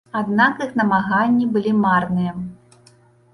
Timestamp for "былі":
1.59-1.75